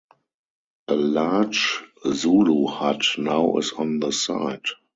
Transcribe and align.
A 0.87 0.95
large 0.95 1.79
Zulu 2.11 2.65
hut 2.65 3.05
now 3.19 3.55
is 3.57 3.71
on 3.73 3.99
the 3.99 4.11
site. 4.11 4.65